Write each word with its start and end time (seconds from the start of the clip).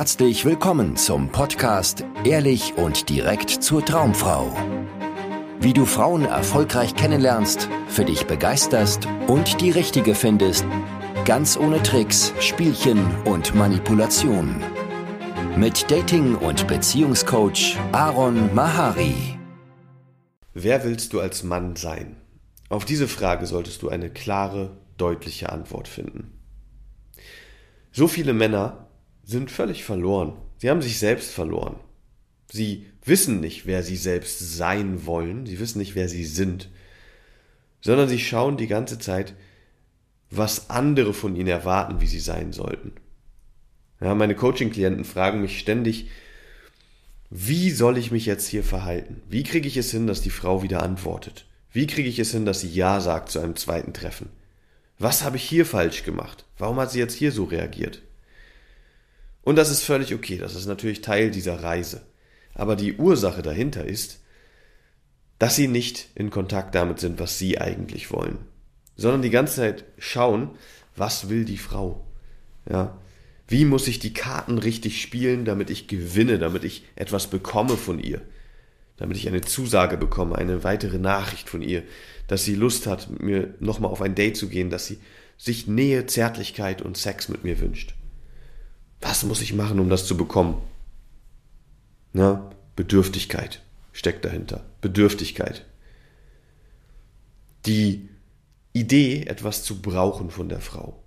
herzlich 0.00 0.46
willkommen 0.46 0.96
zum 0.96 1.28
Podcast 1.28 2.06
Ehrlich 2.24 2.72
und 2.78 3.10
direkt 3.10 3.50
zur 3.50 3.84
Traumfrau. 3.84 4.50
Wie 5.60 5.74
du 5.74 5.84
Frauen 5.84 6.24
erfolgreich 6.24 6.94
kennenlernst, 6.94 7.68
für 7.86 8.06
dich 8.06 8.26
begeisterst 8.26 9.06
und 9.26 9.60
die 9.60 9.70
richtige 9.70 10.14
findest, 10.14 10.64
ganz 11.26 11.58
ohne 11.58 11.82
Tricks, 11.82 12.32
Spielchen 12.40 13.14
und 13.26 13.54
Manipulation. 13.54 14.64
Mit 15.58 15.90
Dating- 15.90 16.36
und 16.36 16.66
Beziehungscoach 16.66 17.76
Aaron 17.92 18.54
Mahari. 18.54 19.38
Wer 20.54 20.82
willst 20.82 21.12
du 21.12 21.20
als 21.20 21.42
Mann 21.42 21.76
sein? 21.76 22.16
Auf 22.70 22.86
diese 22.86 23.06
Frage 23.06 23.44
solltest 23.44 23.82
du 23.82 23.90
eine 23.90 24.08
klare, 24.08 24.78
deutliche 24.96 25.52
Antwort 25.52 25.88
finden. 25.88 26.40
So 27.92 28.08
viele 28.08 28.32
Männer 28.32 28.86
sind 29.30 29.50
völlig 29.50 29.84
verloren. 29.84 30.32
Sie 30.58 30.68
haben 30.68 30.82
sich 30.82 30.98
selbst 30.98 31.30
verloren. 31.30 31.76
Sie 32.50 32.86
wissen 33.04 33.40
nicht, 33.40 33.64
wer 33.64 33.82
sie 33.82 33.96
selbst 33.96 34.56
sein 34.56 35.06
wollen. 35.06 35.46
Sie 35.46 35.60
wissen 35.60 35.78
nicht, 35.78 35.94
wer 35.94 36.08
sie 36.08 36.24
sind. 36.24 36.68
Sondern 37.80 38.08
sie 38.08 38.18
schauen 38.18 38.56
die 38.56 38.66
ganze 38.66 38.98
Zeit, 38.98 39.34
was 40.30 40.68
andere 40.68 41.14
von 41.14 41.36
ihnen 41.36 41.48
erwarten, 41.48 42.00
wie 42.00 42.06
sie 42.06 42.20
sein 42.20 42.52
sollten. 42.52 42.92
Ja, 44.00 44.14
meine 44.14 44.34
Coaching-Klienten 44.34 45.04
fragen 45.04 45.40
mich 45.40 45.58
ständig, 45.58 46.08
wie 47.30 47.70
soll 47.70 47.98
ich 47.98 48.10
mich 48.10 48.26
jetzt 48.26 48.48
hier 48.48 48.64
verhalten? 48.64 49.22
Wie 49.28 49.44
kriege 49.44 49.68
ich 49.68 49.76
es 49.76 49.92
hin, 49.92 50.08
dass 50.08 50.20
die 50.20 50.30
Frau 50.30 50.62
wieder 50.62 50.82
antwortet? 50.82 51.46
Wie 51.72 51.86
kriege 51.86 52.08
ich 52.08 52.18
es 52.18 52.32
hin, 52.32 52.44
dass 52.44 52.60
sie 52.60 52.68
Ja 52.68 53.00
sagt 53.00 53.30
zu 53.30 53.38
einem 53.38 53.54
zweiten 53.54 53.92
Treffen? 53.92 54.30
Was 54.98 55.22
habe 55.22 55.36
ich 55.36 55.44
hier 55.44 55.64
falsch 55.64 56.02
gemacht? 56.02 56.44
Warum 56.58 56.78
hat 56.80 56.90
sie 56.90 56.98
jetzt 56.98 57.14
hier 57.14 57.30
so 57.30 57.44
reagiert? 57.44 58.02
Und 59.42 59.56
das 59.56 59.70
ist 59.70 59.82
völlig 59.82 60.14
okay, 60.14 60.38
das 60.38 60.54
ist 60.54 60.66
natürlich 60.66 61.00
Teil 61.00 61.30
dieser 61.30 61.62
Reise. 61.62 62.02
Aber 62.54 62.76
die 62.76 62.94
Ursache 62.94 63.42
dahinter 63.42 63.84
ist, 63.84 64.20
dass 65.38 65.56
sie 65.56 65.68
nicht 65.68 66.08
in 66.14 66.30
Kontakt 66.30 66.74
damit 66.74 67.00
sind, 67.00 67.18
was 67.18 67.38
sie 67.38 67.58
eigentlich 67.58 68.10
wollen, 68.12 68.38
sondern 68.96 69.22
die 69.22 69.30
ganze 69.30 69.56
Zeit 69.56 69.84
schauen, 69.98 70.50
was 70.96 71.30
will 71.30 71.44
die 71.46 71.56
Frau? 71.56 72.06
Ja, 72.68 72.98
wie 73.48 73.64
muss 73.64 73.88
ich 73.88 73.98
die 73.98 74.12
Karten 74.12 74.58
richtig 74.58 75.00
spielen, 75.00 75.44
damit 75.44 75.70
ich 75.70 75.88
gewinne, 75.88 76.38
damit 76.38 76.62
ich 76.62 76.84
etwas 76.94 77.28
bekomme 77.28 77.76
von 77.76 77.98
ihr? 77.98 78.20
Damit 78.98 79.16
ich 79.16 79.26
eine 79.26 79.40
Zusage 79.40 79.96
bekomme, 79.96 80.36
eine 80.36 80.62
weitere 80.62 80.98
Nachricht 80.98 81.48
von 81.48 81.62
ihr, 81.62 81.82
dass 82.28 82.44
sie 82.44 82.54
Lust 82.54 82.86
hat, 82.86 83.10
mit 83.10 83.22
mir 83.22 83.54
nochmal 83.58 83.90
auf 83.90 84.02
ein 84.02 84.14
Date 84.14 84.36
zu 84.36 84.48
gehen, 84.48 84.68
dass 84.68 84.86
sie 84.86 84.98
sich 85.38 85.66
Nähe, 85.66 86.06
Zärtlichkeit 86.06 86.82
und 86.82 86.98
Sex 86.98 87.30
mit 87.30 87.42
mir 87.42 87.58
wünscht. 87.60 87.94
Was 89.00 89.24
muss 89.24 89.40
ich 89.40 89.54
machen, 89.54 89.80
um 89.80 89.88
das 89.88 90.06
zu 90.06 90.16
bekommen? 90.16 90.60
Na, 92.12 92.50
Bedürftigkeit 92.76 93.62
steckt 93.92 94.24
dahinter. 94.24 94.64
Bedürftigkeit. 94.80 95.64
Die 97.66 98.08
Idee, 98.72 99.24
etwas 99.24 99.64
zu 99.64 99.82
brauchen 99.82 100.30
von 100.30 100.48
der 100.48 100.60
Frau. 100.60 101.02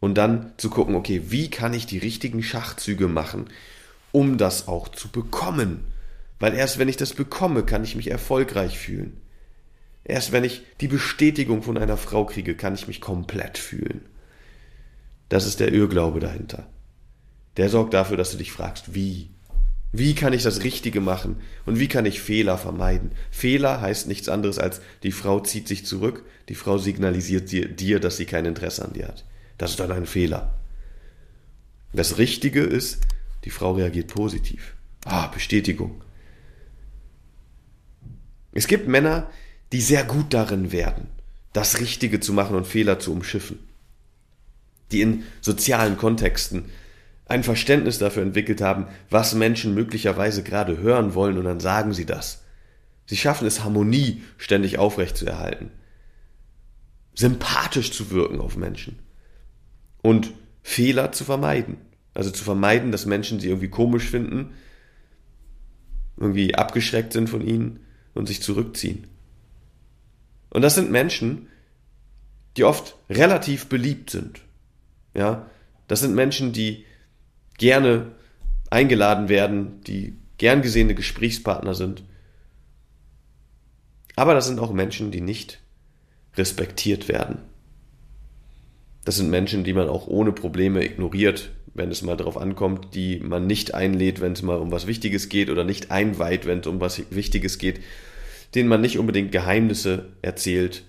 Und 0.00 0.14
dann 0.14 0.52
zu 0.56 0.70
gucken, 0.70 0.94
okay, 0.94 1.24
wie 1.26 1.50
kann 1.50 1.74
ich 1.74 1.86
die 1.86 1.98
richtigen 1.98 2.42
Schachzüge 2.42 3.06
machen, 3.06 3.50
um 4.12 4.38
das 4.38 4.66
auch 4.66 4.88
zu 4.88 5.08
bekommen? 5.08 5.84
Weil 6.38 6.54
erst 6.54 6.78
wenn 6.78 6.88
ich 6.88 6.96
das 6.96 7.12
bekomme, 7.12 7.64
kann 7.64 7.84
ich 7.84 7.96
mich 7.96 8.10
erfolgreich 8.10 8.78
fühlen. 8.78 9.20
Erst 10.04 10.32
wenn 10.32 10.42
ich 10.42 10.62
die 10.80 10.88
Bestätigung 10.88 11.62
von 11.62 11.76
einer 11.76 11.98
Frau 11.98 12.24
kriege, 12.24 12.56
kann 12.56 12.74
ich 12.74 12.88
mich 12.88 13.02
komplett 13.02 13.58
fühlen. 13.58 14.06
Das 15.28 15.46
ist 15.46 15.60
der 15.60 15.72
Irrglaube 15.72 16.18
dahinter. 16.18 16.66
Der 17.56 17.68
sorgt 17.68 17.94
dafür, 17.94 18.16
dass 18.16 18.30
du 18.30 18.36
dich 18.36 18.52
fragst, 18.52 18.94
wie? 18.94 19.30
Wie 19.92 20.14
kann 20.14 20.32
ich 20.32 20.44
das 20.44 20.62
Richtige 20.62 21.00
machen? 21.00 21.36
Und 21.66 21.80
wie 21.80 21.88
kann 21.88 22.06
ich 22.06 22.20
Fehler 22.20 22.56
vermeiden? 22.58 23.10
Fehler 23.30 23.80
heißt 23.80 24.06
nichts 24.06 24.28
anderes 24.28 24.58
als, 24.58 24.80
die 25.02 25.10
Frau 25.10 25.40
zieht 25.40 25.66
sich 25.66 25.84
zurück, 25.84 26.24
die 26.48 26.54
Frau 26.54 26.78
signalisiert 26.78 27.50
dir, 27.50 27.68
dir 27.68 27.98
dass 27.98 28.16
sie 28.16 28.26
kein 28.26 28.46
Interesse 28.46 28.84
an 28.84 28.92
dir 28.92 29.08
hat. 29.08 29.24
Das 29.58 29.72
ist 29.72 29.80
dann 29.80 29.90
ein 29.90 30.06
Fehler. 30.06 30.56
Das 31.92 32.18
Richtige 32.18 32.62
ist, 32.62 33.00
die 33.44 33.50
Frau 33.50 33.72
reagiert 33.72 34.14
positiv. 34.14 34.74
Ah, 35.04 35.26
Bestätigung. 35.26 36.02
Es 38.52 38.68
gibt 38.68 38.86
Männer, 38.86 39.28
die 39.72 39.80
sehr 39.80 40.04
gut 40.04 40.34
darin 40.34 40.72
werden, 40.72 41.08
das 41.52 41.80
Richtige 41.80 42.20
zu 42.20 42.32
machen 42.32 42.56
und 42.56 42.66
Fehler 42.66 42.98
zu 42.98 43.12
umschiffen. 43.12 43.58
Die 44.92 45.00
in 45.00 45.24
sozialen 45.40 45.96
Kontexten 45.96 46.66
ein 47.30 47.44
Verständnis 47.44 47.98
dafür 47.98 48.24
entwickelt 48.24 48.60
haben, 48.60 48.88
was 49.08 49.34
Menschen 49.34 49.72
möglicherweise 49.72 50.42
gerade 50.42 50.78
hören 50.78 51.14
wollen 51.14 51.38
und 51.38 51.44
dann 51.44 51.60
sagen 51.60 51.92
sie 51.92 52.04
das. 52.04 52.42
Sie 53.06 53.16
schaffen 53.16 53.46
es, 53.46 53.62
Harmonie 53.62 54.22
ständig 54.36 54.78
aufrechtzuerhalten. 54.78 55.70
Sympathisch 57.14 57.92
zu 57.92 58.10
wirken 58.10 58.40
auf 58.40 58.56
Menschen. 58.56 58.98
Und 60.02 60.32
Fehler 60.62 61.12
zu 61.12 61.24
vermeiden. 61.24 61.76
Also 62.14 62.32
zu 62.32 62.42
vermeiden, 62.42 62.90
dass 62.90 63.06
Menschen 63.06 63.38
sie 63.38 63.48
irgendwie 63.48 63.68
komisch 63.68 64.08
finden, 64.08 64.54
irgendwie 66.16 66.56
abgeschreckt 66.56 67.12
sind 67.12 67.30
von 67.30 67.46
ihnen 67.46 67.80
und 68.12 68.26
sich 68.26 68.42
zurückziehen. 68.42 69.06
Und 70.50 70.62
das 70.62 70.74
sind 70.74 70.90
Menschen, 70.90 71.46
die 72.56 72.64
oft 72.64 72.96
relativ 73.08 73.66
beliebt 73.68 74.10
sind. 74.10 74.40
Ja, 75.14 75.48
das 75.86 76.00
sind 76.00 76.14
Menschen, 76.16 76.52
die 76.52 76.84
gerne 77.60 78.06
eingeladen 78.70 79.28
werden, 79.28 79.80
die 79.86 80.16
gern 80.36 80.62
gesehene 80.62 80.96
Gesprächspartner 80.96 81.74
sind. 81.74 82.02
Aber 84.16 84.34
das 84.34 84.48
sind 84.48 84.58
auch 84.58 84.72
Menschen, 84.72 85.12
die 85.12 85.20
nicht 85.20 85.60
respektiert 86.36 87.06
werden. 87.06 87.38
Das 89.04 89.16
sind 89.16 89.30
Menschen, 89.30 89.62
die 89.62 89.72
man 89.72 89.88
auch 89.88 90.08
ohne 90.08 90.32
Probleme 90.32 90.84
ignoriert, 90.84 91.52
wenn 91.74 91.92
es 91.92 92.02
mal 92.02 92.16
darauf 92.16 92.36
ankommt, 92.36 92.94
die 92.96 93.20
man 93.20 93.46
nicht 93.46 93.74
einlädt, 93.74 94.20
wenn 94.20 94.32
es 94.32 94.42
mal 94.42 94.58
um 94.58 94.72
was 94.72 94.88
Wichtiges 94.88 95.28
geht 95.28 95.48
oder 95.48 95.62
nicht 95.62 95.92
einweiht, 95.92 96.44
wenn 96.46 96.58
es 96.58 96.66
um 96.66 96.80
was 96.80 97.00
Wichtiges 97.10 97.58
geht 97.58 97.80
denen 98.54 98.68
man 98.68 98.80
nicht 98.80 98.98
unbedingt 98.98 99.32
Geheimnisse 99.32 100.06
erzählt, 100.22 100.84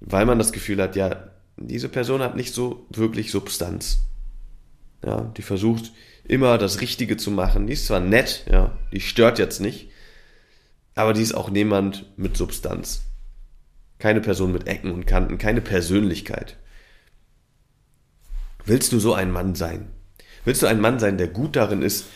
weil 0.00 0.26
man 0.26 0.38
das 0.38 0.52
Gefühl 0.52 0.80
hat, 0.80 0.96
ja, 0.96 1.30
diese 1.56 1.88
Person 1.88 2.22
hat 2.22 2.36
nicht 2.36 2.54
so 2.54 2.86
wirklich 2.90 3.30
Substanz. 3.30 4.00
Ja, 5.04 5.22
die 5.36 5.42
versucht 5.42 5.92
immer 6.24 6.58
das 6.58 6.80
Richtige 6.80 7.16
zu 7.16 7.30
machen. 7.30 7.66
Die 7.66 7.72
ist 7.72 7.86
zwar 7.86 8.00
nett, 8.00 8.44
ja, 8.50 8.76
die 8.92 9.00
stört 9.00 9.38
jetzt 9.38 9.60
nicht, 9.60 9.90
aber 10.94 11.12
die 11.12 11.22
ist 11.22 11.34
auch 11.34 11.50
niemand 11.50 12.06
mit 12.16 12.36
Substanz. 12.36 13.02
Keine 13.98 14.20
Person 14.20 14.52
mit 14.52 14.66
Ecken 14.66 14.92
und 14.92 15.06
Kanten, 15.06 15.38
keine 15.38 15.60
Persönlichkeit. 15.60 16.56
Willst 18.64 18.92
du 18.92 19.00
so 19.00 19.14
ein 19.14 19.30
Mann 19.30 19.54
sein? 19.54 19.88
Willst 20.44 20.62
du 20.62 20.66
ein 20.66 20.80
Mann 20.80 20.98
sein, 20.98 21.18
der 21.18 21.28
gut 21.28 21.56
darin 21.56 21.82
ist, 21.82 22.06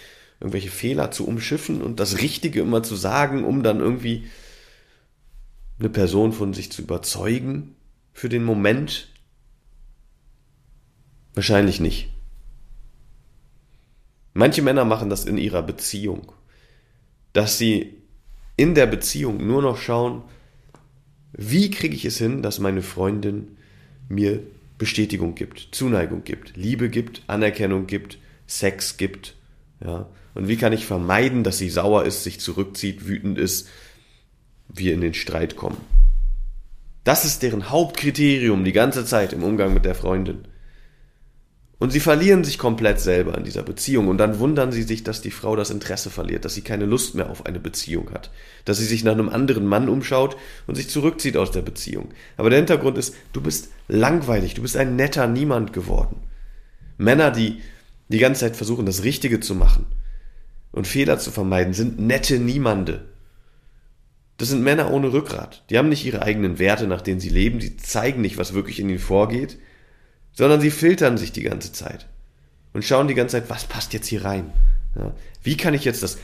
irgendwelche 0.41 0.71
Fehler 0.71 1.11
zu 1.11 1.27
umschiffen 1.27 1.83
und 1.83 1.99
das 1.99 2.21
Richtige 2.21 2.61
immer 2.61 2.83
zu 2.83 2.95
sagen, 2.95 3.45
um 3.45 3.63
dann 3.63 3.81
irgendwie 3.81 4.29
eine 5.79 5.89
Person 5.89 6.33
von 6.33 6.55
sich 6.55 6.71
zu 6.71 6.83
überzeugen 6.83 7.77
für 8.13 8.29
den 8.29 8.45
Moment? 8.45 9.09
Wahrscheinlich 11.35 11.81
nicht. 11.81 12.11
Manche 14.37 14.61
Männer 14.61 14.85
machen 14.85 15.09
das 15.09 15.25
in 15.25 15.39
ihrer 15.39 15.63
Beziehung, 15.63 16.31
dass 17.33 17.57
sie 17.57 17.95
in 18.59 18.75
der 18.75 18.85
Beziehung 18.85 19.47
nur 19.47 19.63
noch 19.63 19.79
schauen, 19.79 20.25
wie 21.33 21.71
kriege 21.71 21.95
ich 21.95 22.05
es 22.05 22.19
hin, 22.19 22.43
dass 22.43 22.59
meine 22.59 22.83
Freundin 22.83 23.57
mir 24.11 24.43
Bestätigung 24.77 25.35
gibt, 25.35 25.69
Zuneigung 25.71 26.23
gibt, 26.25 26.55
Liebe 26.55 26.91
gibt, 26.91 27.23
Anerkennung 27.29 27.87
gibt, 27.87 28.19
Sex 28.47 28.99
gibt, 28.99 29.37
ja. 29.83 30.07
Und 30.35 30.49
wie 30.49 30.59
kann 30.59 30.75
ich 30.75 30.85
vermeiden, 30.85 31.43
dass 31.43 31.57
sie 31.57 31.71
sauer 31.71 32.05
ist, 32.05 32.23
sich 32.23 32.39
zurückzieht, 32.39 33.07
wütend 33.07 33.39
ist, 33.39 33.71
wir 34.69 34.93
in 34.93 35.01
den 35.01 35.15
Streit 35.15 35.57
kommen. 35.57 35.81
Das 37.05 37.25
ist 37.25 37.43
deren 37.43 37.71
Hauptkriterium 37.71 38.67
die 38.67 38.73
ganze 38.73 39.07
Zeit 39.07 39.33
im 39.33 39.43
Umgang 39.43 39.73
mit 39.73 39.87
der 39.87 39.95
Freundin. 39.95 40.47
Und 41.79 41.91
sie 41.91 42.01
verlieren 42.01 42.43
sich 42.43 42.57
komplett 42.57 43.01
selber 43.01 43.37
in 43.37 43.45
dieser 43.45 43.63
Beziehung 43.63 44.09
und 44.09 44.17
dann 44.17 44.39
wundern 44.39 44.73
sie 44.73 44.83
sich, 44.83 45.05
dass 45.05 45.21
die 45.21 45.31
Frau 45.31 45.57
das 45.57 45.69
Interesse 45.69 46.09
verliert, 46.09 46.47
dass 46.47 46.55
sie 46.55 46.63
keine 46.63 46.87
Lust 46.87 47.15
mehr 47.15 47.29
auf 47.29 47.45
eine 47.45 47.61
Beziehung 47.61 48.11
hat, 48.13 48.31
dass 48.65 48.79
sie 48.79 48.87
sich 48.87 49.05
nach 49.05 49.13
einem 49.13 49.29
anderen 49.29 49.67
Mann 49.67 49.91
umschaut 49.91 50.39
und 50.67 50.77
sich 50.77 50.89
zurückzieht 50.89 51.37
aus 51.37 51.51
der 51.51 51.61
Beziehung. 51.61 52.09
Aber 52.39 52.49
der 52.49 52.61
Hintergrund 52.61 52.97
ist, 52.97 53.15
du 53.35 53.43
bist 53.43 53.69
langweilig, 53.89 54.55
du 54.55 54.63
bist 54.63 54.77
ein 54.77 54.97
netter 54.97 55.27
Niemand 55.27 55.75
geworden. 55.75 56.17
Männer, 56.97 57.31
die 57.31 57.61
die 58.09 58.19
ganze 58.19 58.41
Zeit 58.41 58.57
versuchen, 58.57 58.87
das 58.87 59.03
Richtige 59.03 59.41
zu 59.41 59.55
machen 59.55 59.85
und 60.73 60.87
Fehler 60.87 61.19
zu 61.19 61.31
vermeiden, 61.31 61.75
sind 61.75 62.01
nette 62.01 62.39
Niemande. 62.39 63.05
Das 64.39 64.49
sind 64.49 64.63
Männer 64.63 64.91
ohne 64.91 65.13
Rückgrat. 65.13 65.63
Die 65.69 65.77
haben 65.77 65.91
nicht 65.91 66.07
ihre 66.07 66.23
eigenen 66.23 66.59
Werte, 66.59 66.87
nach 66.87 67.03
denen 67.03 67.21
sie 67.21 67.29
leben. 67.29 67.61
Sie 67.61 67.77
zeigen 67.77 68.23
nicht, 68.23 68.39
was 68.39 68.55
wirklich 68.55 68.81
in 68.81 68.89
ihnen 68.89 68.99
vorgeht, 68.99 69.59
sondern 70.37 70.61
sie 70.61 70.71
filtern 70.71 71.19
sich 71.19 71.33
die 71.33 71.43
ganze 71.43 71.73
Zeit. 71.73 72.07
und 72.73 72.85
schauen 72.85 73.09
die 73.09 73.15
ganze 73.15 73.41
Zeit, 73.41 73.49
was 73.49 73.65
passt 73.65 73.95
jetzt 73.95 74.07
hier 74.07 74.25
rein? 74.25 74.53
Ja, 74.95 75.15
wie 75.43 75.57
kann 75.57 75.73
ich 75.73 75.85
jetzt 75.85 76.03
das 76.03 76.19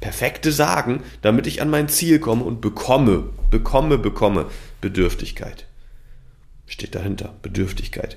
Perfekte 0.00 0.52
sagen, 0.52 1.02
damit 1.22 1.46
ich 1.46 1.60
an 1.60 1.70
mein 1.70 1.88
Ziel 1.88 2.18
komme 2.18 2.44
und 2.44 2.60
bekomme, 2.60 3.30
bekomme, 3.50 3.98
bekomme 3.98 4.46
Bedürftigkeit. 4.80 5.66
Steht 6.66 6.94
dahinter, 6.94 7.34
Bedürftigkeit. 7.42 8.16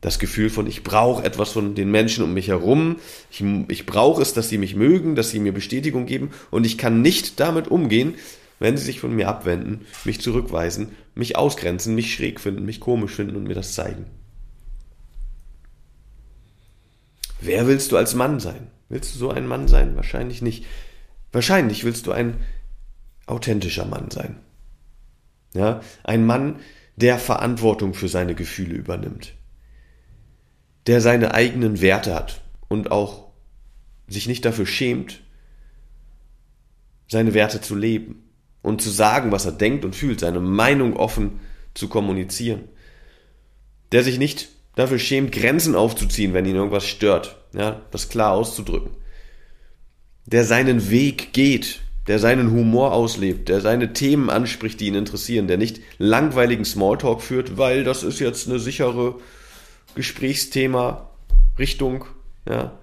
Das 0.00 0.18
Gefühl 0.20 0.48
von, 0.48 0.68
ich 0.68 0.84
brauche 0.84 1.24
etwas 1.24 1.50
von 1.50 1.74
den 1.74 1.90
Menschen 1.90 2.22
um 2.22 2.34
mich 2.34 2.48
herum, 2.48 2.96
ich, 3.30 3.42
ich 3.68 3.84
brauche 3.84 4.22
es, 4.22 4.32
dass 4.32 4.48
sie 4.48 4.58
mich 4.58 4.76
mögen, 4.76 5.16
dass 5.16 5.30
sie 5.30 5.40
mir 5.40 5.52
Bestätigung 5.52 6.06
geben 6.06 6.30
und 6.50 6.66
ich 6.66 6.78
kann 6.78 7.02
nicht 7.02 7.40
damit 7.40 7.66
umgehen, 7.68 8.14
wenn 8.58 8.76
sie 8.76 8.84
sich 8.84 9.00
von 9.00 9.14
mir 9.14 9.28
abwenden, 9.28 9.86
mich 10.04 10.20
zurückweisen, 10.20 10.96
mich 11.14 11.36
ausgrenzen, 11.36 11.94
mich 11.94 12.12
schräg 12.12 12.40
finden, 12.40 12.64
mich 12.64 12.80
komisch 12.80 13.12
finden 13.12 13.36
und 13.36 13.44
mir 13.44 13.54
das 13.54 13.74
zeigen. 13.74 14.06
Wer 17.40 17.66
willst 17.66 17.92
du 17.92 17.96
als 17.96 18.14
Mann 18.14 18.40
sein? 18.40 18.68
Willst 18.88 19.14
du 19.14 19.18
so 19.18 19.30
ein 19.30 19.46
Mann 19.46 19.68
sein? 19.68 19.94
Wahrscheinlich 19.94 20.42
nicht. 20.42 20.64
Wahrscheinlich 21.30 21.84
willst 21.84 22.06
du 22.06 22.12
ein 22.12 22.38
authentischer 23.26 23.84
Mann 23.84 24.10
sein. 24.10 24.40
Ja, 25.54 25.80
ein 26.02 26.26
Mann, 26.26 26.58
der 26.96 27.18
Verantwortung 27.18 27.94
für 27.94 28.08
seine 28.08 28.34
Gefühle 28.34 28.74
übernimmt. 28.74 29.34
Der 30.86 31.00
seine 31.00 31.34
eigenen 31.34 31.80
Werte 31.80 32.14
hat 32.14 32.42
und 32.66 32.90
auch 32.90 33.28
sich 34.08 34.26
nicht 34.26 34.44
dafür 34.44 34.66
schämt, 34.66 35.20
seine 37.08 37.34
Werte 37.34 37.60
zu 37.60 37.74
leben 37.74 38.27
und 38.62 38.82
zu 38.82 38.90
sagen, 38.90 39.32
was 39.32 39.46
er 39.46 39.52
denkt 39.52 39.84
und 39.84 39.94
fühlt, 39.94 40.20
seine 40.20 40.40
Meinung 40.40 40.96
offen 40.96 41.40
zu 41.74 41.88
kommunizieren. 41.88 42.68
Der 43.92 44.02
sich 44.02 44.18
nicht 44.18 44.48
dafür 44.74 44.98
schämt, 44.98 45.32
Grenzen 45.32 45.74
aufzuziehen, 45.74 46.34
wenn 46.34 46.46
ihn 46.46 46.56
irgendwas 46.56 46.86
stört, 46.86 47.36
ja, 47.52 47.82
das 47.90 48.08
klar 48.08 48.32
auszudrücken. 48.32 48.90
Der 50.26 50.44
seinen 50.44 50.90
Weg 50.90 51.32
geht, 51.32 51.80
der 52.06 52.18
seinen 52.18 52.50
Humor 52.50 52.92
auslebt, 52.92 53.48
der 53.48 53.60
seine 53.60 53.92
Themen 53.92 54.30
anspricht, 54.30 54.80
die 54.80 54.86
ihn 54.86 54.94
interessieren, 54.94 55.46
der 55.46 55.58
nicht 55.58 55.80
langweiligen 55.98 56.64
Smalltalk 56.64 57.22
führt, 57.22 57.58
weil 57.58 57.84
das 57.84 58.02
ist 58.02 58.18
jetzt 58.18 58.48
eine 58.48 58.58
sichere 58.58 59.16
Gesprächsthema, 59.94 61.10
Richtung, 61.58 62.04
ja, 62.48 62.78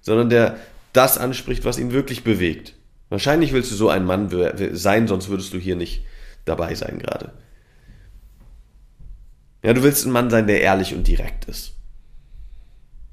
sondern 0.00 0.30
der 0.30 0.58
das 0.92 1.18
anspricht, 1.18 1.64
was 1.64 1.78
ihn 1.78 1.92
wirklich 1.92 2.24
bewegt. 2.24 2.74
Wahrscheinlich 3.10 3.52
willst 3.52 3.70
du 3.70 3.74
so 3.74 3.90
ein 3.90 4.04
Mann 4.04 4.30
sein, 4.72 5.08
sonst 5.08 5.28
würdest 5.28 5.52
du 5.52 5.58
hier 5.58 5.76
nicht 5.76 6.04
dabei 6.44 6.74
sein 6.74 6.98
gerade. 6.98 7.32
Ja, 9.62 9.74
du 9.74 9.82
willst 9.82 10.06
ein 10.06 10.12
Mann 10.12 10.30
sein, 10.30 10.46
der 10.46 10.62
ehrlich 10.62 10.94
und 10.94 11.06
direkt 11.06 11.44
ist. 11.44 11.74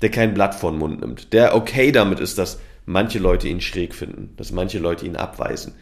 Der 0.02 0.10
kein 0.10 0.34
Blatt 0.34 0.56
vor 0.56 0.72
den 0.72 0.80
Mund 0.80 1.02
nimmt. 1.02 1.34
Der 1.34 1.56
okay 1.56 1.92
damit 1.92 2.20
ist, 2.20 2.38
dass 2.38 2.60
manche 2.86 3.20
Leute 3.20 3.48
ihn 3.48 3.60
schräg 3.60 3.94
finden, 3.94 4.34
dass 4.38 4.52
manche 4.52 4.80
Leute 4.80 5.06
ihn 5.06 5.16
abweisen. 5.16 5.74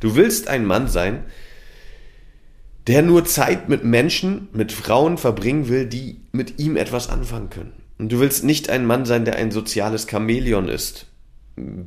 Du 0.00 0.16
willst 0.16 0.48
ein 0.48 0.66
Mann 0.66 0.88
sein, 0.88 1.24
der 2.86 3.02
nur 3.02 3.24
Zeit 3.24 3.68
mit 3.68 3.84
Menschen, 3.84 4.48
mit 4.52 4.72
Frauen 4.72 5.16
verbringen 5.16 5.68
will, 5.68 5.86
die 5.86 6.22
mit 6.32 6.58
ihm 6.58 6.76
etwas 6.76 7.08
anfangen 7.08 7.50
können. 7.50 7.72
Und 7.98 8.10
du 8.10 8.18
willst 8.18 8.44
nicht 8.44 8.68
ein 8.68 8.84
Mann 8.84 9.04
sein, 9.04 9.24
der 9.24 9.36
ein 9.36 9.52
soziales 9.52 10.08
Chamäleon 10.10 10.68
ist, 10.68 11.06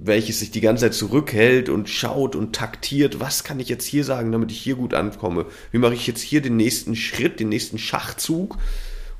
welches 0.04 0.40
sich 0.40 0.52
die 0.52 0.62
ganze 0.62 0.86
Zeit 0.86 0.94
zurückhält 0.94 1.70
und 1.70 1.90
schaut 1.90 2.36
und 2.36 2.54
taktiert, 2.54 3.20
was 3.20 3.44
kann 3.44 3.60
ich 3.60 3.70
jetzt 3.70 3.86
hier 3.86 4.04
sagen, 4.04 4.31
damit 4.31 4.52
ich 4.52 4.60
hier 4.60 4.75
gut 4.75 4.94
ankomme? 4.94 5.46
Wie 5.72 5.78
mache 5.78 5.94
ich 5.94 6.08
jetzt 6.08 6.22
hier 6.22 6.42
den 6.42 6.58
nächsten 6.58 6.96
Schritt, 6.96 7.40
den 7.40 7.50
nächsten 7.50 7.78
Schachzug, 7.78 8.58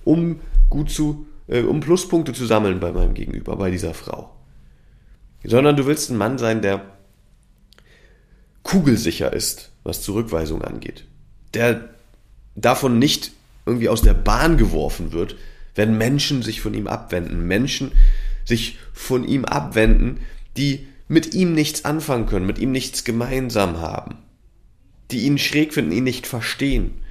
um 0.04 0.40
gut 0.70 0.90
zu, 0.90 1.26
äh, 1.48 1.62
um 1.62 1.80
Pluspunkte 1.80 2.34
zu 2.34 2.46
sammeln 2.46 2.80
bei 2.80 2.92
meinem 2.92 3.14
Gegenüber, 3.14 3.56
bei 3.56 3.72
dieser 3.72 3.94
Frau? 3.94 4.36
Sondern 5.44 5.76
du 5.76 5.86
willst 5.86 6.10
ein 6.10 6.18
Mann 6.18 6.38
sein, 6.38 6.62
der 6.62 6.86
kugelsicher 8.64 9.34
ist, 9.34 9.72
was 9.84 10.02
Zurückweisung 10.02 10.62
angeht. 10.62 11.06
Der 11.54 11.90
davon 12.56 13.00
nicht 13.00 13.32
irgendwie 13.66 13.90
aus 13.90 14.02
der 14.02 14.14
Bahn 14.14 14.58
geworfen 14.58 15.12
wird, 15.12 15.36
wenn 15.76 15.98
Menschen 15.98 16.44
sich 16.44 16.62
von 16.62 16.74
ihm 16.74 16.88
abwenden. 16.88 17.48
Menschen 17.48 17.92
sich 18.46 18.78
von 18.94 19.28
ihm 19.28 19.46
abwenden, 19.46 20.20
die 20.58 20.88
mit 21.08 21.34
ihm 21.34 21.54
nichts 21.54 21.86
anfangen 21.86 22.26
können, 22.26 22.46
mit 22.46 22.60
ihm 22.60 22.72
nichts 22.72 23.04
gemeinsam 23.04 23.80
haben, 23.80 24.18
die 25.12 25.22
ihn 25.22 25.38
schräg 25.38 25.74
finden, 25.74 25.92
ihn 25.92 26.04
nicht 26.04 26.28
verstehen. 26.28 27.02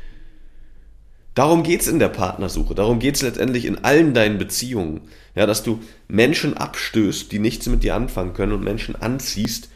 Darum 1.34 1.62
geht's 1.62 1.86
in 1.86 1.98
der 1.98 2.08
Partnersuche, 2.08 2.74
darum 2.74 2.98
geht's 2.98 3.22
letztendlich 3.22 3.64
in 3.64 3.84
allen 3.84 4.12
deinen 4.12 4.38
Beziehungen, 4.38 5.02
ja, 5.34 5.46
dass 5.46 5.62
du 5.62 5.80
Menschen 6.08 6.54
abstößt, 6.56 7.32
die 7.32 7.38
nichts 7.38 7.66
mit 7.66 7.82
dir 7.84 7.94
anfangen 7.94 8.34
können 8.34 8.52
und 8.52 8.64
Menschen 8.64 8.96
anziehst, 8.96 9.70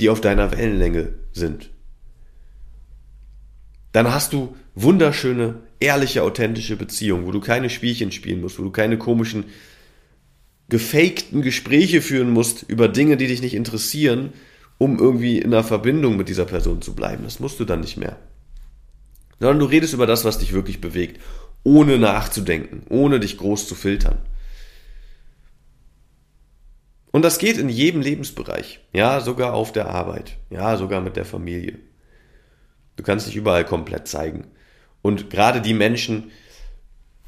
die 0.00 0.08
auf 0.08 0.20
deiner 0.20 0.50
Wellenlänge 0.50 1.14
sind. 1.32 1.70
Dann 3.92 4.12
hast 4.12 4.32
du 4.32 4.56
wunderschöne, 4.74 5.56
ehrliche, 5.78 6.22
authentische 6.22 6.76
Beziehungen, 6.76 7.26
wo 7.26 7.32
du 7.32 7.40
keine 7.40 7.70
Spielchen 7.70 8.10
spielen 8.10 8.40
musst, 8.40 8.58
wo 8.58 8.62
du 8.62 8.70
keine 8.70 8.98
komischen 8.98 9.44
gefakten 10.70 11.42
Gespräche 11.42 12.00
führen 12.00 12.30
musst 12.30 12.62
über 12.68 12.88
Dinge, 12.88 13.16
die 13.16 13.26
dich 13.26 13.42
nicht 13.42 13.54
interessieren, 13.54 14.32
um 14.78 14.98
irgendwie 14.98 15.38
in 15.38 15.52
einer 15.52 15.64
Verbindung 15.64 16.16
mit 16.16 16.28
dieser 16.28 16.46
Person 16.46 16.80
zu 16.80 16.94
bleiben. 16.94 17.24
Das 17.24 17.40
musst 17.40 17.60
du 17.60 17.66
dann 17.66 17.80
nicht 17.80 17.98
mehr. 17.98 18.16
Sondern 19.38 19.58
du 19.58 19.66
redest 19.66 19.92
über 19.92 20.06
das, 20.06 20.24
was 20.24 20.38
dich 20.38 20.52
wirklich 20.52 20.80
bewegt, 20.80 21.20
ohne 21.64 21.98
nachzudenken, 21.98 22.84
ohne 22.88 23.20
dich 23.20 23.36
groß 23.36 23.68
zu 23.68 23.74
filtern. 23.74 24.18
Und 27.12 27.22
das 27.22 27.38
geht 27.38 27.58
in 27.58 27.68
jedem 27.68 28.00
Lebensbereich. 28.00 28.80
Ja, 28.92 29.20
sogar 29.20 29.52
auf 29.54 29.72
der 29.72 29.88
Arbeit. 29.88 30.38
Ja, 30.48 30.76
sogar 30.76 31.00
mit 31.00 31.16
der 31.16 31.24
Familie. 31.24 31.78
Du 32.96 33.02
kannst 33.02 33.26
dich 33.26 33.36
überall 33.36 33.64
komplett 33.64 34.06
zeigen. 34.06 34.46
Und 35.02 35.30
gerade 35.30 35.60
die 35.60 35.74
Menschen, 35.74 36.30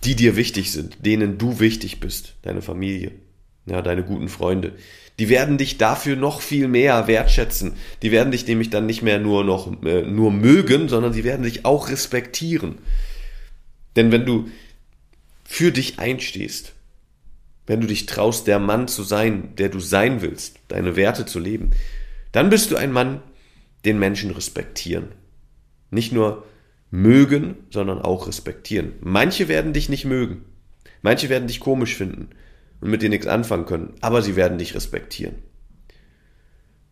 die 0.04 0.14
dir 0.14 0.36
wichtig 0.36 0.70
sind, 0.70 1.04
denen 1.04 1.38
du 1.38 1.58
wichtig 1.58 1.98
bist, 2.00 2.34
deine 2.42 2.62
Familie, 2.62 3.12
ja, 3.66 3.82
deine 3.82 4.02
guten 4.02 4.28
Freunde, 4.28 4.72
die 5.18 5.28
werden 5.28 5.58
dich 5.58 5.78
dafür 5.78 6.16
noch 6.16 6.40
viel 6.40 6.68
mehr 6.68 7.06
wertschätzen. 7.06 7.74
Die 8.02 8.10
werden 8.10 8.32
dich 8.32 8.46
nämlich 8.46 8.70
dann 8.70 8.86
nicht 8.86 9.02
mehr 9.02 9.18
nur 9.18 9.44
noch 9.44 9.70
äh, 9.84 10.02
nur 10.02 10.32
mögen, 10.32 10.88
sondern 10.88 11.12
sie 11.12 11.24
werden 11.24 11.44
dich 11.44 11.64
auch 11.64 11.90
respektieren. 11.90 12.78
Denn 13.94 14.10
wenn 14.10 14.24
du 14.24 14.48
für 15.44 15.70
dich 15.70 15.98
einstehst, 15.98 16.72
wenn 17.66 17.80
du 17.80 17.86
dich 17.86 18.06
traust, 18.06 18.46
der 18.46 18.58
Mann 18.58 18.88
zu 18.88 19.02
sein, 19.02 19.54
der 19.56 19.68
du 19.68 19.80
sein 19.80 20.22
willst, 20.22 20.58
deine 20.68 20.96
Werte 20.96 21.26
zu 21.26 21.38
leben, 21.38 21.70
dann 22.32 22.50
bist 22.50 22.70
du 22.70 22.76
ein 22.76 22.90
Mann, 22.90 23.22
den 23.84 23.98
Menschen 23.98 24.30
respektieren. 24.30 25.08
Nicht 25.90 26.12
nur 26.12 26.46
mögen, 26.90 27.56
sondern 27.70 28.00
auch 28.00 28.26
respektieren. 28.26 28.94
Manche 29.00 29.48
werden 29.48 29.72
dich 29.72 29.88
nicht 29.88 30.04
mögen. 30.04 30.44
Manche 31.02 31.28
werden 31.28 31.48
dich 31.48 31.60
komisch 31.60 31.94
finden 31.94 32.30
und 32.82 32.90
mit 32.90 33.00
dir 33.00 33.08
nichts 33.08 33.26
anfangen 33.26 33.64
können, 33.64 33.94
aber 34.00 34.20
sie 34.20 34.36
werden 34.36 34.58
dich 34.58 34.74
respektieren. 34.74 35.36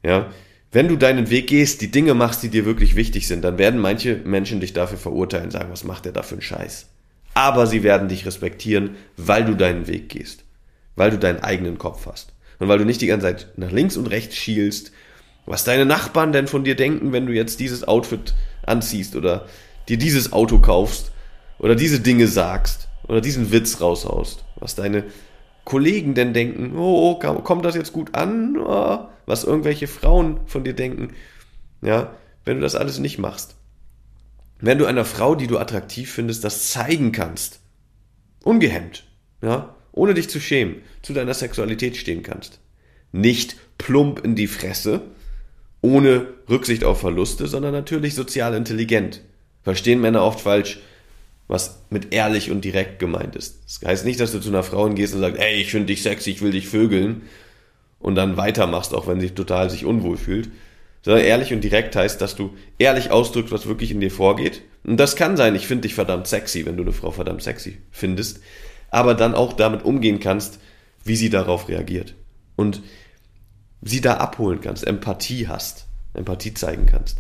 Ja, 0.03 0.31
wenn 0.73 0.89
du 0.89 0.97
deinen 0.97 1.31
Weg 1.31 1.49
gehst, 1.49 1.81
die 1.83 1.91
Dinge 1.91 2.15
machst, 2.15 2.45
die 2.45 2.49
dir 2.49 2.65
wirklich 2.65 2.95
wichtig 2.95 3.27
sind, 3.27 3.43
dann 3.43 3.59
werden 3.59 3.81
manche 3.81 4.17
Menschen 4.17 4.61
dich 4.61 4.73
dafür 4.73 4.99
verurteilen, 4.99 5.51
sagen, 5.51 5.73
was 5.73 5.85
macht 5.85 6.05
der 6.05 6.13
da 6.13 6.23
für 6.23 6.37
einen 6.37 6.43
Scheiß? 6.43 6.87
Aber 7.35 7.67
sie 7.67 7.83
werden 7.83 8.09
dich 8.09 8.25
respektieren, 8.25 8.97
weil 9.17 9.45
du 9.45 9.57
deinen 9.57 9.89
Weg 9.89 10.09
gehst, 10.09 10.45
weil 10.95 11.11
du 11.11 11.19
deinen 11.19 11.41
eigenen 11.41 11.77
Kopf 11.77 12.07
hast 12.07 12.33
und 12.61 12.69
weil 12.69 12.79
du 12.79 12.85
nicht 12.85 13.01
die 13.01 13.09
ganze 13.09 13.27
Zeit 13.27 13.49
nach 13.57 13.73
links 13.73 13.97
und 13.97 14.07
rechts 14.07 14.37
schielst, 14.37 14.93
was 15.45 15.65
deine 15.65 15.87
Nachbarn 15.87 16.33
denn 16.33 16.47
von 16.47 16.63
dir 16.63 16.77
denken, 16.77 17.13
wenn 17.13 17.27
du 17.27 17.33
jetzt 17.33 17.59
dieses 17.59 17.87
Outfit 17.87 18.35
anziehst 18.65 19.17
oder 19.17 19.47
dir 19.89 19.99
dieses 19.99 20.33
Auto 20.33 20.61
kaufst 20.61 21.11
oder 21.59 21.75
diese 21.75 21.99
Dinge 21.99 22.29
sagst 22.29 22.89
oder 23.09 23.21
diesen 23.21 23.51
Witz 23.51 23.81
raushaust, 23.81 24.45
was 24.55 24.77
deine 24.77 25.05
Kollegen 25.65 26.15
denn 26.15 26.33
denken, 26.33 26.77
oh, 26.77 27.19
kommt 27.19 27.65
das 27.65 27.75
jetzt 27.75 27.93
gut 27.93 28.15
an? 28.15 28.57
Oh, 28.59 29.07
was 29.27 29.45
irgendwelche 29.45 29.87
Frauen 29.87 30.41
von 30.47 30.65
dir 30.65 30.75
denken. 30.75 31.15
Ja, 31.83 32.15
wenn 32.45 32.57
du 32.57 32.63
das 32.63 32.75
alles 32.75 32.99
nicht 32.99 33.19
machst. 33.19 33.57
Wenn 34.59 34.79
du 34.79 34.87
einer 34.87 35.05
Frau, 35.05 35.35
die 35.35 35.47
du 35.47 35.59
attraktiv 35.59 36.11
findest, 36.11 36.45
das 36.45 36.71
zeigen 36.71 37.13
kannst. 37.13 37.61
Ungehemmt. 38.45 39.05
Ja, 39.43 39.77
ohne 39.93 40.15
dich 40.15 40.29
zu 40.29 40.41
schämen, 40.41 40.83
zu 41.03 41.13
deiner 41.13 41.35
Sexualität 41.35 41.97
stehen 41.97 42.23
kannst. 42.23 42.61
Nicht 43.13 43.57
plump 43.79 44.25
in 44.25 44.35
die 44.35 44.47
Fresse, 44.47 45.03
ohne 45.81 46.29
Rücksicht 46.49 46.85
auf 46.85 47.01
Verluste, 47.01 47.47
sondern 47.47 47.73
natürlich 47.73 48.15
sozial 48.15 48.55
intelligent. 48.55 49.23
Verstehen 49.63 50.01
Männer 50.01 50.25
oft 50.25 50.41
falsch 50.41 50.81
was 51.51 51.83
mit 51.91 52.15
ehrlich 52.15 52.53
und 52.53 52.65
direkt 52.65 53.01
gemeint 53.01 53.35
ist. 53.35 53.65
Das 53.67 53.89
heißt 53.89 54.05
nicht, 54.05 54.21
dass 54.21 54.31
du 54.31 54.39
zu 54.39 54.51
einer 54.51 54.63
Frau 54.63 54.89
gehst 54.91 55.15
und 55.15 55.21
sagst, 55.21 55.41
ey, 55.41 55.61
ich 55.61 55.73
finde 55.73 55.87
dich 55.87 56.03
sexy, 56.03 56.31
ich 56.31 56.43
will 56.43 56.53
dich 56.53 56.69
vögeln 56.69 57.23
und 57.99 58.15
dann 58.15 58.37
weitermachst, 58.37 58.95
auch 58.95 59.09
wenn 59.09 59.21
sie 59.21 59.31
total 59.31 59.69
sich 59.69 59.85
unwohl 59.85 60.17
fühlt. 60.17 60.49
Sondern 61.03 61.25
ehrlich 61.25 61.53
und 61.53 61.65
direkt 61.65 61.97
heißt, 61.97 62.21
dass 62.21 62.37
du 62.37 62.55
ehrlich 62.79 63.11
ausdrückst, 63.11 63.53
was 63.53 63.67
wirklich 63.67 63.91
in 63.91 64.01
dir 64.01 64.13
vorgeht. 64.13 64.63
Und 64.85 64.99
das 64.99 65.17
kann 65.17 65.37
sein, 65.37 65.57
ich 65.57 65.67
finde 65.67 65.83
dich 65.83 65.95
verdammt 65.95 66.29
sexy, 66.29 66.67
wenn 66.67 66.77
du 66.77 66.85
eine 66.85 66.93
Frau 66.93 67.11
verdammt 67.11 67.43
sexy 67.43 67.79
findest, 67.91 68.41
aber 68.91 69.15
dann 69.15 69.35
auch 69.35 69.53
damit 69.53 69.85
umgehen 69.85 70.21
kannst, 70.21 70.61
wie 71.05 71.17
sie 71.17 71.31
darauf 71.31 71.69
reagiert. 71.69 72.15
Und 72.55 72.81
sie 73.83 74.01
da 74.01 74.19
abholen 74.19 74.61
kannst, 74.61 74.87
Empathie 74.87 75.49
hast, 75.49 75.87
Empathie 76.15 76.55
zeigen 76.55 76.87
kannst. 76.87 77.19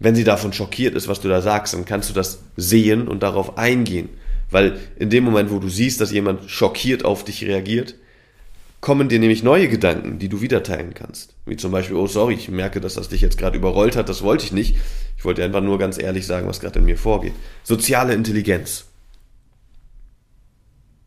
Wenn 0.00 0.14
sie 0.14 0.24
davon 0.24 0.52
schockiert 0.54 0.94
ist, 0.94 1.08
was 1.08 1.20
du 1.20 1.28
da 1.28 1.42
sagst, 1.42 1.74
dann 1.74 1.84
kannst 1.84 2.08
du 2.08 2.14
das 2.14 2.42
sehen 2.56 3.06
und 3.06 3.22
darauf 3.22 3.58
eingehen. 3.58 4.08
Weil 4.50 4.80
in 4.96 5.10
dem 5.10 5.24
Moment, 5.24 5.50
wo 5.50 5.58
du 5.58 5.68
siehst, 5.68 6.00
dass 6.00 6.10
jemand 6.10 6.50
schockiert 6.50 7.04
auf 7.04 7.22
dich 7.22 7.44
reagiert, 7.44 7.94
kommen 8.80 9.10
dir 9.10 9.18
nämlich 9.18 9.42
neue 9.42 9.68
Gedanken, 9.68 10.18
die 10.18 10.30
du 10.30 10.40
wieder 10.40 10.62
teilen 10.62 10.94
kannst. 10.94 11.34
Wie 11.44 11.56
zum 11.56 11.70
Beispiel, 11.70 11.96
oh 11.96 12.06
sorry, 12.06 12.34
ich 12.34 12.48
merke, 12.48 12.80
dass 12.80 12.94
das 12.94 13.10
dich 13.10 13.20
jetzt 13.20 13.36
gerade 13.36 13.58
überrollt 13.58 13.94
hat, 13.94 14.08
das 14.08 14.22
wollte 14.22 14.46
ich 14.46 14.52
nicht. 14.52 14.76
Ich 15.18 15.24
wollte 15.26 15.44
einfach 15.44 15.60
nur 15.60 15.78
ganz 15.78 15.98
ehrlich 15.98 16.26
sagen, 16.26 16.48
was 16.48 16.60
gerade 16.60 16.78
in 16.78 16.86
mir 16.86 16.96
vorgeht. 16.96 17.34
Soziale 17.62 18.14
Intelligenz. 18.14 18.86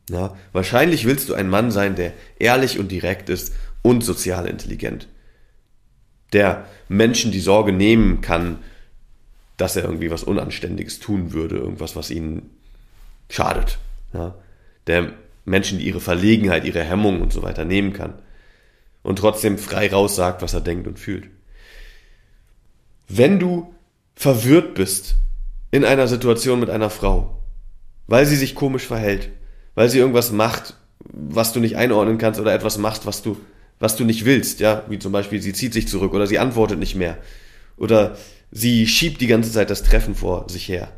Ja, 0.07 0.37
wahrscheinlich 0.51 1.05
willst 1.05 1.29
du 1.29 1.33
ein 1.33 1.49
Mann 1.49 1.71
sein, 1.71 1.95
der 1.95 2.13
ehrlich 2.37 2.77
und 2.77 2.91
direkt 2.91 3.29
ist 3.29 3.53
und 3.81 4.03
sozial 4.03 4.45
intelligent. 4.45 5.07
Der 6.31 6.67
Menschen 6.89 7.31
die 7.31 7.39
Sorge 7.39 7.71
nehmen 7.71 8.21
kann, 8.21 8.59
dass 9.57 9.75
er 9.75 9.83
irgendwie 9.83 10.11
was 10.11 10.23
Unanständiges 10.23 10.99
tun 10.99 11.33
würde, 11.33 11.57
irgendwas, 11.57 11.95
was 11.95 12.09
ihnen 12.09 12.49
schadet. 13.29 13.77
Ja? 14.13 14.35
Der 14.87 15.13
Menschen 15.45 15.79
ihre 15.79 15.99
Verlegenheit, 15.99 16.65
ihre 16.65 16.83
Hemmung 16.83 17.21
und 17.21 17.33
so 17.33 17.43
weiter 17.43 17.65
nehmen 17.65 17.93
kann. 17.93 18.13
Und 19.03 19.19
trotzdem 19.19 19.57
frei 19.57 19.91
raus 19.91 20.15
sagt, 20.15 20.41
was 20.41 20.53
er 20.53 20.61
denkt 20.61 20.87
und 20.87 20.97
fühlt. 20.97 21.29
Wenn 23.07 23.39
du 23.39 23.73
verwirrt 24.15 24.75
bist 24.75 25.15
in 25.71 25.83
einer 25.83 26.07
Situation 26.07 26.59
mit 26.59 26.69
einer 26.69 26.89
Frau, 26.89 27.41
weil 28.07 28.25
sie 28.25 28.37
sich 28.37 28.55
komisch 28.55 28.85
verhält, 28.85 29.29
weil 29.75 29.89
sie 29.89 29.99
irgendwas 29.99 30.31
macht, 30.31 30.75
was 30.99 31.51
du 31.51 31.59
nicht 31.59 31.75
einordnen 31.75 32.17
kannst 32.17 32.39
oder 32.39 32.53
etwas 32.53 32.77
machst, 32.77 33.05
was 33.05 33.21
du, 33.21 33.37
was 33.79 33.97
du 33.97 34.05
nicht 34.05 34.23
willst, 34.23 34.61
ja, 34.61 34.83
wie 34.87 34.99
zum 34.99 35.11
Beispiel 35.11 35.41
sie 35.41 35.53
zieht 35.53 35.73
sich 35.73 35.87
zurück 35.87 36.13
oder 36.13 36.27
sie 36.27 36.39
antwortet 36.39 36.79
nicht 36.79 36.95
mehr 36.95 37.17
oder 37.77 38.17
sie 38.51 38.87
schiebt 38.87 39.21
die 39.21 39.27
ganze 39.27 39.51
Zeit 39.51 39.69
das 39.69 39.83
Treffen 39.83 40.15
vor 40.15 40.49
sich 40.49 40.67
her. 40.67 40.91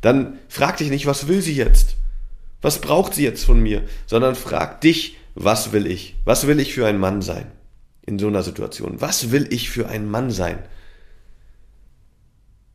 Dann 0.00 0.38
frag 0.48 0.76
dich 0.78 0.90
nicht, 0.90 1.06
was 1.06 1.28
will 1.28 1.42
sie 1.42 1.54
jetzt? 1.54 1.96
Was 2.60 2.80
braucht 2.80 3.14
sie 3.14 3.24
jetzt 3.24 3.44
von 3.44 3.60
mir? 3.60 3.82
Sondern 4.06 4.34
frag 4.34 4.80
dich, 4.80 5.16
was 5.34 5.72
will 5.72 5.86
ich? 5.86 6.16
Was 6.24 6.46
will 6.46 6.60
ich 6.60 6.74
für 6.74 6.86
ein 6.86 6.98
Mann 6.98 7.22
sein? 7.22 7.50
In 8.04 8.18
so 8.18 8.26
einer 8.28 8.42
Situation. 8.42 9.00
Was 9.00 9.30
will 9.30 9.46
ich 9.50 9.70
für 9.70 9.88
ein 9.88 10.10
Mann 10.10 10.30
sein? 10.30 10.58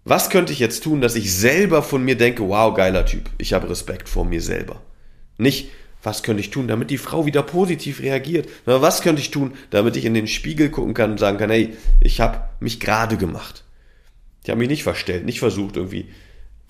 Was 0.06 0.30
könnte 0.30 0.54
ich 0.54 0.60
jetzt 0.60 0.84
tun, 0.84 1.02
dass 1.02 1.16
ich 1.16 1.34
selber 1.36 1.84
von 1.84 2.02
mir 2.02 2.16
denke, 2.16 2.48
wow, 2.48 2.74
geiler 2.74 3.06
Typ, 3.06 3.30
ich 3.38 3.52
habe 3.52 3.70
Respekt 3.70 4.08
vor 4.08 4.24
mir 4.24 4.42
selber. 4.42 4.82
Nicht, 5.38 5.70
was 6.04 6.24
könnte 6.24 6.42
ich 6.42 6.52
tun, 6.52 6.68
damit 6.68 6.90
die 6.90 6.98
Frau 6.98 7.26
wieder 7.26 7.44
positiv 7.44 8.02
reagiert, 8.02 8.50
sondern 8.66 8.82
was 8.82 9.02
könnte 9.02 9.22
ich 9.22 9.32
tun, 9.32 9.54
damit 9.72 9.96
ich 9.96 10.06
in 10.06 10.14
den 10.14 10.28
Spiegel 10.28 10.70
gucken 10.70 10.94
kann 10.94 11.12
und 11.12 11.20
sagen 11.20 11.38
kann, 11.38 11.50
hey, 11.50 11.76
ich 12.00 12.22
habe 12.22 12.44
mich 12.60 12.80
gerade 12.80 13.18
gemacht. 13.18 13.64
Ich 14.44 14.50
habe 14.50 14.60
mich 14.60 14.70
nicht 14.70 14.84
verstellt, 14.84 15.26
nicht 15.26 15.40
versucht, 15.40 15.76
irgendwie 15.76 16.08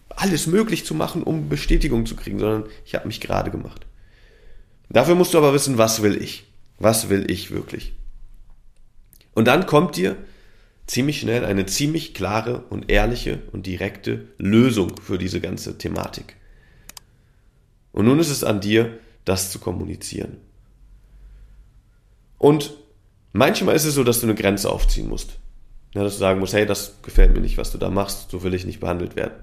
alles 0.10 0.48
möglich 0.48 0.86
zu 0.86 0.96
machen, 0.96 1.22
um 1.24 1.50
Bestätigung 1.50 2.06
zu 2.06 2.16
kriegen, 2.16 2.40
sondern 2.40 2.66
ich 2.86 2.96
habe 2.96 3.08
mich 3.08 3.22
gerade 3.22 3.52
gemacht. 3.52 3.86
Dafür 4.90 5.16
musst 5.16 5.34
du 5.34 5.38
aber 5.38 5.54
wissen, 5.54 5.78
was 5.78 6.02
will 6.02 6.20
ich? 6.22 6.46
Was 6.80 7.10
will 7.10 7.30
ich 7.30 7.52
wirklich? 7.52 7.94
Und 9.34 9.46
dann 9.46 9.68
kommt 9.68 9.98
dir 9.98 10.16
ziemlich 10.88 11.20
schnell 11.20 11.46
eine 11.46 11.66
ziemlich 11.66 12.14
klare 12.14 12.64
und 12.70 12.90
ehrliche 12.90 13.40
und 13.52 13.68
direkte 13.68 14.28
Lösung 14.38 14.94
für 15.02 15.18
diese 15.18 15.42
ganze 15.42 15.78
Thematik. 15.78 16.36
Und 17.92 18.06
nun 18.06 18.20
ist 18.20 18.30
es 18.30 18.44
an 18.44 18.62
dir, 18.62 18.98
das 19.28 19.52
zu 19.52 19.60
kommunizieren. 19.60 20.38
Und 22.38 22.74
manchmal 23.34 23.76
ist 23.76 23.86
es 23.86 23.96
so, 23.96 24.04
dass 24.04 24.22
du 24.22 24.28
eine 24.28 24.36
Grenze 24.36 24.70
aufziehen 24.72 25.10
musst. 25.10 25.40
Ja, 25.94 26.04
dass 26.04 26.14
du 26.14 26.20
sagen 26.20 26.40
musst, 26.40 26.54
hey, 26.54 26.66
das 26.66 26.96
gefällt 27.02 27.34
mir 27.34 27.42
nicht, 27.42 27.58
was 27.58 27.72
du 27.72 27.78
da 27.78 27.90
machst, 27.90 28.30
so 28.30 28.44
will 28.44 28.54
ich 28.54 28.66
nicht 28.66 28.80
behandelt 28.80 29.16
werden. 29.16 29.34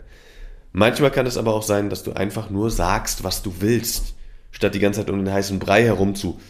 Manchmal 0.72 1.10
kann 1.10 1.26
es 1.26 1.36
aber 1.36 1.54
auch 1.54 1.62
sein, 1.62 1.90
dass 1.90 2.02
du 2.02 2.12
einfach 2.12 2.50
nur 2.50 2.70
sagst, 2.70 3.24
was 3.24 3.42
du 3.42 3.54
willst, 3.60 4.14
statt 4.50 4.74
die 4.74 4.80
ganze 4.80 5.00
Zeit 5.00 5.10
um 5.10 5.24
den 5.24 5.32
heißen 5.32 5.58
Brei 5.58 5.84
herum 5.84 6.14
zu 6.14 6.40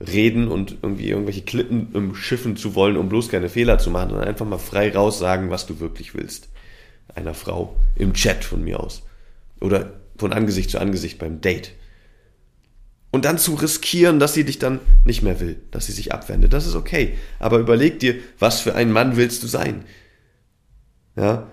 reden 0.00 0.48
und 0.48 0.78
irgendwie 0.82 1.08
irgendwelche 1.08 1.42
Klippen 1.42 1.90
im 1.94 2.14
Schiffen 2.14 2.56
zu 2.56 2.74
wollen, 2.74 2.96
um 2.96 3.08
bloß 3.08 3.28
keine 3.28 3.48
Fehler 3.48 3.78
zu 3.78 3.90
machen, 3.90 4.10
sondern 4.10 4.28
einfach 4.28 4.46
mal 4.46 4.58
frei 4.58 4.92
raus 4.92 5.18
sagen, 5.18 5.50
was 5.50 5.66
du 5.66 5.80
wirklich 5.80 6.14
willst. 6.14 6.48
Einer 7.14 7.34
Frau 7.34 7.76
im 7.96 8.12
Chat 8.14 8.44
von 8.44 8.62
mir 8.62 8.80
aus. 8.80 9.02
Oder 9.60 9.92
von 10.16 10.32
Angesicht 10.32 10.70
zu 10.70 10.78
Angesicht 10.78 11.18
beim 11.18 11.40
Date. 11.40 11.72
Und 13.14 13.24
dann 13.24 13.38
zu 13.38 13.54
riskieren, 13.54 14.18
dass 14.18 14.34
sie 14.34 14.42
dich 14.42 14.58
dann 14.58 14.80
nicht 15.04 15.22
mehr 15.22 15.38
will, 15.38 15.54
dass 15.70 15.86
sie 15.86 15.92
sich 15.92 16.12
abwendet. 16.12 16.52
Das 16.52 16.66
ist 16.66 16.74
okay. 16.74 17.16
Aber 17.38 17.58
überleg 17.58 18.00
dir, 18.00 18.16
was 18.40 18.58
für 18.58 18.74
ein 18.74 18.90
Mann 18.90 19.16
willst 19.16 19.40
du 19.44 19.46
sein? 19.46 19.84
Ja? 21.14 21.46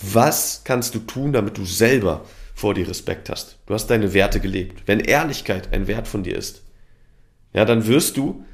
Was 0.00 0.62
kannst 0.62 0.94
du 0.94 1.00
tun, 1.00 1.32
damit 1.32 1.58
du 1.58 1.64
selber 1.64 2.24
vor 2.54 2.74
dir 2.74 2.88
Respekt 2.88 3.30
hast? 3.30 3.58
Du 3.66 3.74
hast 3.74 3.88
deine 3.88 4.14
Werte 4.14 4.38
gelebt. 4.38 4.84
Wenn 4.86 5.00
Ehrlichkeit 5.00 5.72
ein 5.72 5.88
Wert 5.88 6.06
von 6.06 6.22
dir 6.22 6.36
ist, 6.36 6.62
ja, 7.52 7.64
dann 7.64 7.88
wirst 7.88 8.16
du 8.16 8.44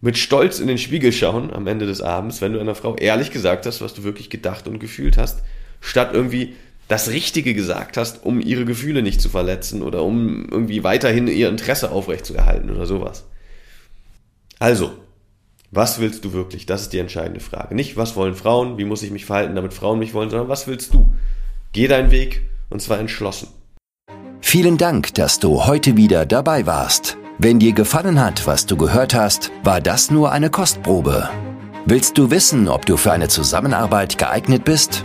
mit 0.00 0.16
Stolz 0.16 0.60
in 0.60 0.68
den 0.68 0.78
Spiegel 0.78 1.10
schauen 1.10 1.52
am 1.52 1.66
Ende 1.66 1.86
des 1.86 2.02
Abends, 2.02 2.40
wenn 2.40 2.52
du 2.52 2.60
einer 2.60 2.76
Frau 2.76 2.94
ehrlich 2.94 3.32
gesagt 3.32 3.66
hast, 3.66 3.80
was 3.80 3.94
du 3.94 4.04
wirklich 4.04 4.30
gedacht 4.30 4.68
und 4.68 4.78
gefühlt 4.78 5.18
hast, 5.18 5.42
statt 5.80 6.10
irgendwie 6.12 6.54
das 6.88 7.10
Richtige 7.10 7.54
gesagt 7.54 7.96
hast, 7.96 8.24
um 8.24 8.40
ihre 8.40 8.64
Gefühle 8.64 9.02
nicht 9.02 9.20
zu 9.20 9.28
verletzen 9.28 9.82
oder 9.82 10.02
um 10.02 10.48
irgendwie 10.50 10.82
weiterhin 10.82 11.28
ihr 11.28 11.48
Interesse 11.48 11.90
aufrechtzuerhalten 11.90 12.70
oder 12.70 12.86
sowas. 12.86 13.24
Also, 14.58 14.92
was 15.70 16.00
willst 16.00 16.24
du 16.24 16.32
wirklich? 16.32 16.64
Das 16.64 16.82
ist 16.82 16.94
die 16.94 16.98
entscheidende 16.98 17.40
Frage. 17.40 17.74
Nicht, 17.74 17.98
was 17.98 18.16
wollen 18.16 18.34
Frauen, 18.34 18.78
wie 18.78 18.86
muss 18.86 19.02
ich 19.02 19.10
mich 19.10 19.26
verhalten, 19.26 19.54
damit 19.54 19.74
Frauen 19.74 19.98
mich 19.98 20.14
wollen, 20.14 20.30
sondern 20.30 20.48
was 20.48 20.66
willst 20.66 20.94
du? 20.94 21.12
Geh 21.72 21.86
deinen 21.88 22.10
Weg 22.10 22.42
und 22.70 22.80
zwar 22.80 22.98
entschlossen. 22.98 23.48
Vielen 24.40 24.78
Dank, 24.78 25.12
dass 25.14 25.38
du 25.38 25.66
heute 25.66 25.96
wieder 25.96 26.24
dabei 26.24 26.64
warst. 26.64 27.18
Wenn 27.38 27.58
dir 27.58 27.72
gefallen 27.72 28.18
hat, 28.18 28.46
was 28.46 28.64
du 28.64 28.76
gehört 28.78 29.14
hast, 29.14 29.52
war 29.62 29.82
das 29.82 30.10
nur 30.10 30.32
eine 30.32 30.48
Kostprobe. 30.48 31.28
Willst 31.84 32.16
du 32.16 32.30
wissen, 32.30 32.66
ob 32.66 32.86
du 32.86 32.96
für 32.96 33.12
eine 33.12 33.28
Zusammenarbeit 33.28 34.16
geeignet 34.16 34.64
bist? 34.64 35.04